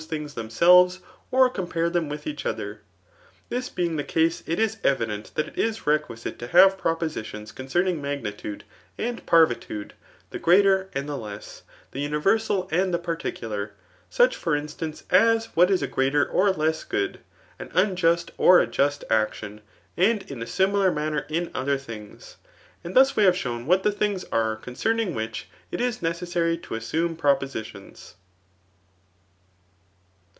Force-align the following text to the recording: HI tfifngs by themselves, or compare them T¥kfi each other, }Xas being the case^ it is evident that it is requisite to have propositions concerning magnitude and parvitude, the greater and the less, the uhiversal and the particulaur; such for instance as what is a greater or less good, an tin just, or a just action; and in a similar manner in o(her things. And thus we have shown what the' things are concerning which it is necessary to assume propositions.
HI 0.01 0.03
tfifngs 0.07 0.33
by 0.35 0.41
themselves, 0.41 0.99
or 1.29 1.47
compare 1.51 1.87
them 1.87 2.09
T¥kfi 2.09 2.25
each 2.25 2.45
other, 2.47 2.81
}Xas 3.53 3.69
being 3.69 3.97
the 3.97 4.03
case^ 4.03 4.41
it 4.47 4.59
is 4.59 4.77
evident 4.83 5.31
that 5.35 5.47
it 5.47 5.57
is 5.59 5.85
requisite 5.85 6.39
to 6.39 6.47
have 6.47 6.75
propositions 6.75 7.51
concerning 7.51 8.01
magnitude 8.01 8.63
and 8.97 9.23
parvitude, 9.27 9.93
the 10.31 10.39
greater 10.39 10.89
and 10.93 11.07
the 11.07 11.17
less, 11.17 11.61
the 11.91 12.05
uhiversal 12.09 12.67
and 12.71 12.91
the 12.91 12.97
particulaur; 12.97 13.69
such 14.09 14.35
for 14.35 14.55
instance 14.55 15.03
as 15.11 15.45
what 15.55 15.69
is 15.69 15.83
a 15.83 15.87
greater 15.87 16.25
or 16.27 16.49
less 16.49 16.83
good, 16.83 17.19
an 17.59 17.69
tin 17.69 17.95
just, 17.95 18.31
or 18.39 18.59
a 18.59 18.65
just 18.65 19.03
action; 19.07 19.61
and 19.95 20.23
in 20.31 20.41
a 20.41 20.47
similar 20.47 20.91
manner 20.91 21.27
in 21.29 21.51
o(her 21.53 21.77
things. 21.77 22.37
And 22.83 22.95
thus 22.95 23.15
we 23.15 23.23
have 23.25 23.37
shown 23.37 23.67
what 23.67 23.83
the' 23.83 23.91
things 23.93 24.25
are 24.31 24.55
concerning 24.55 25.13
which 25.13 25.47
it 25.69 25.79
is 25.79 26.01
necessary 26.01 26.57
to 26.57 26.73
assume 26.73 27.15
propositions. 27.15 28.15